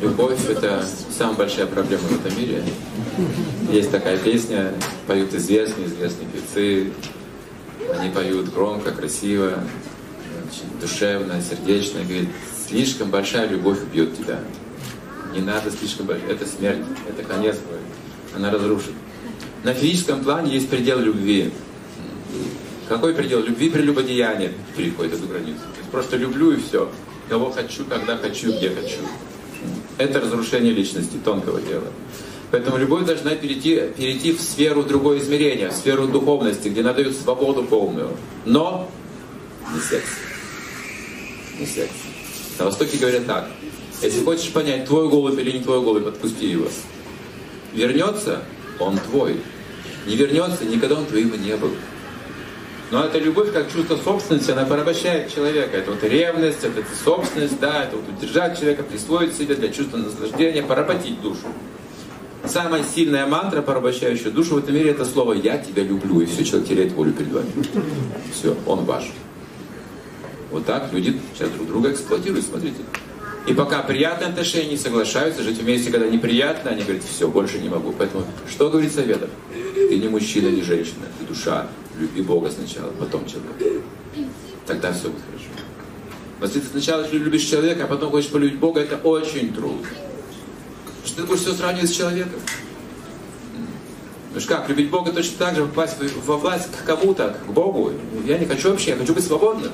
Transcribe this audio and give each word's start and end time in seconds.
Любовь– 0.00 0.38
это 0.48 0.84
самая 1.16 1.36
большая 1.36 1.66
проблема 1.66 2.02
в 2.02 2.26
этом 2.26 2.38
мире. 2.38 2.62
Есть 3.70 3.90
такая 3.90 4.18
песня, 4.18 4.72
поют 5.06 5.34
известные, 5.34 5.86
известные 5.86 6.28
певцы. 6.28 6.92
Они 7.96 8.10
поют 8.10 8.52
громко, 8.52 8.92
красиво, 8.92 9.58
очень 10.46 10.80
душевно, 10.80 11.40
сердечно. 11.42 12.00
Говорит, 12.02 12.28
слишком 12.68 13.10
большая 13.10 13.48
любовь 13.48 13.82
убьет 13.82 14.16
тебя. 14.16 14.40
Не 15.32 15.40
надо 15.40 15.70
слишком 15.70 16.06
большая. 16.06 16.30
Это 16.30 16.46
смерть, 16.46 16.84
это 17.08 17.22
конец 17.22 17.56
твой. 17.56 17.78
Она 18.36 18.50
разрушит. 18.50 18.92
На 19.62 19.74
физическом 19.74 20.22
плане 20.22 20.52
есть 20.52 20.68
предел 20.68 20.98
любви. 21.00 21.52
Какой 22.88 23.14
предел? 23.14 23.42
Любви 23.42 23.70
прелюбодеяние 23.70 24.52
переходит 24.76 25.14
эту 25.14 25.26
границу. 25.26 25.60
То 25.60 25.80
есть 25.80 25.90
просто 25.90 26.16
люблю 26.16 26.52
и 26.52 26.60
все. 26.60 26.90
Кого 27.28 27.50
хочу, 27.50 27.84
когда 27.86 28.16
хочу, 28.16 28.56
где 28.56 28.70
хочу. 28.70 28.98
Это 30.04 30.20
разрушение 30.20 30.74
личности, 30.74 31.16
тонкого 31.24 31.62
дела. 31.62 31.86
Поэтому 32.50 32.76
любовь 32.76 33.06
должна 33.06 33.34
перейти, 33.34 33.80
перейти 33.96 34.32
в 34.32 34.40
сферу 34.40 34.82
другое 34.82 35.18
измерения, 35.18 35.70
в 35.70 35.72
сферу 35.72 36.06
духовности, 36.06 36.68
где 36.68 36.82
она 36.82 36.94
свободу 37.10 37.64
полную. 37.64 38.10
Но 38.44 38.90
не 39.74 39.80
секс. 39.80 40.08
Не 41.58 41.66
секс. 41.66 41.94
На 42.58 42.66
Востоке 42.66 42.98
говорят 42.98 43.26
так. 43.26 43.48
Если 44.02 44.22
хочешь 44.22 44.52
понять, 44.52 44.84
твой 44.84 45.08
голубь 45.08 45.38
или 45.38 45.52
не 45.52 45.64
твой 45.64 45.80
голубь, 45.80 46.06
отпусти 46.06 46.50
его. 46.50 46.68
Вернется, 47.72 48.42
он 48.78 48.98
твой. 48.98 49.40
Не 50.06 50.16
вернется, 50.16 50.66
никогда 50.66 50.96
он 50.96 51.06
твоим 51.06 51.30
не 51.42 51.56
был. 51.56 51.70
Но 52.94 53.02
эта 53.02 53.18
любовь 53.18 53.52
как 53.52 53.72
чувство 53.72 53.96
собственности, 53.96 54.52
она 54.52 54.64
порабощает 54.66 55.34
человека. 55.34 55.76
Это 55.78 55.90
вот 55.90 56.04
ревность, 56.04 56.62
это, 56.62 56.78
это 56.78 56.90
собственность, 57.04 57.58
да, 57.58 57.82
это 57.82 57.96
вот 57.96 58.04
удержать 58.08 58.56
человека, 58.56 58.84
присвоить 58.84 59.36
себе 59.36 59.56
для 59.56 59.70
чувства 59.70 59.96
наслаждения, 59.96 60.62
поработить 60.62 61.20
душу. 61.20 61.48
Самая 62.44 62.84
сильная 62.84 63.26
мантра, 63.26 63.62
порабощающая 63.62 64.30
душу 64.30 64.54
в 64.54 64.58
этом 64.58 64.76
мире, 64.76 64.90
это 64.90 65.04
слово 65.04 65.32
«я 65.32 65.58
тебя 65.58 65.82
люблю». 65.82 66.20
И 66.20 66.26
все, 66.26 66.44
человек 66.44 66.68
теряет 66.68 66.92
волю 66.92 67.12
перед 67.14 67.32
вами. 67.32 67.50
Все, 68.32 68.56
он 68.64 68.84
ваш. 68.84 69.10
Вот 70.52 70.64
так 70.64 70.92
люди 70.92 71.20
сейчас 71.34 71.50
друг 71.50 71.66
друга 71.66 71.90
эксплуатируют, 71.90 72.46
смотрите. 72.46 72.76
И 73.48 73.54
пока 73.54 73.82
приятные 73.82 74.28
отношения 74.28 74.78
соглашаются 74.78 75.42
жить 75.42 75.58
вместе, 75.58 75.90
когда 75.90 76.06
неприятно, 76.06 76.70
они 76.70 76.84
говорят, 76.84 77.02
все, 77.02 77.26
больше 77.26 77.58
не 77.58 77.68
могу. 77.68 77.92
Поэтому 77.98 78.24
что 78.48 78.70
говорит 78.70 78.94
Советов? 78.94 79.30
Ты 79.74 79.98
не 79.98 80.06
мужчина, 80.06 80.46
не 80.46 80.62
женщина, 80.62 81.06
ты 81.18 81.26
душа, 81.26 81.66
Люби 81.98 82.22
Бога 82.22 82.50
сначала, 82.50 82.90
потом 82.98 83.24
человека. 83.26 83.82
Тогда 84.66 84.92
все 84.92 85.08
будет 85.08 85.22
хорошо. 85.26 85.44
Но 86.40 86.46
если 86.46 86.60
ты 86.60 86.66
сначала 86.66 87.06
любишь 87.08 87.42
человека, 87.42 87.84
а 87.84 87.86
потом 87.86 88.10
хочешь 88.10 88.30
полюбить 88.30 88.58
Бога, 88.58 88.80
это 88.80 88.96
очень 88.96 89.54
трудно. 89.54 89.86
Потому 89.86 91.06
что 91.06 91.16
ты 91.16 91.22
будешь 91.24 91.40
все 91.40 91.52
сравнивать 91.54 91.90
с 91.90 91.92
человеком. 91.92 92.40
Ну 94.34 94.40
что 94.40 94.56
как, 94.56 94.68
любить 94.68 94.90
Бога 94.90 95.12
точно 95.12 95.38
так 95.38 95.54
же, 95.54 95.64
попасть 95.66 95.96
во 96.26 96.36
власть 96.36 96.68
к 96.72 96.84
кому-то, 96.84 97.38
к 97.46 97.52
Богу. 97.52 97.92
Я 98.26 98.38
не 98.38 98.46
хочу 98.46 98.70
вообще, 98.70 98.90
я 98.90 98.96
хочу 98.96 99.14
быть 99.14 99.24
свободным. 99.24 99.70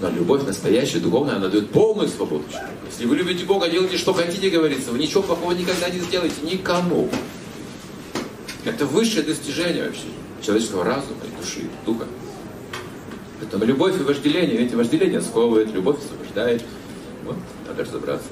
Но 0.00 0.08
любовь 0.08 0.44
настоящая, 0.44 1.00
духовная, 1.00 1.36
она 1.36 1.48
дает 1.48 1.70
полную 1.70 2.08
свободу. 2.08 2.44
Если 2.90 3.04
вы 3.04 3.16
любите 3.16 3.44
Бога, 3.44 3.68
делайте, 3.68 3.98
что 3.98 4.14
хотите, 4.14 4.48
говорится. 4.48 4.92
Вы 4.92 4.98
ничего 4.98 5.22
плохого 5.22 5.52
никогда 5.52 5.90
не 5.90 5.98
сделаете 6.00 6.36
никому. 6.42 7.10
Это 8.64 8.86
высшее 8.86 9.22
достижение 9.22 9.84
вообще 9.84 10.06
человеческого 10.42 10.84
разума 10.84 11.18
и 11.24 11.40
души, 11.40 11.60
и 11.60 11.86
духа. 11.86 12.06
Поэтому 13.40 13.64
любовь 13.64 13.98
и 13.98 14.02
вожделение, 14.02 14.58
эти 14.58 14.74
вожделения 14.74 15.20
сковывает, 15.20 15.72
любовь 15.72 15.98
освобождает. 15.98 16.62
Вот, 17.24 17.36
надо 17.66 17.84
разобраться. 17.84 18.28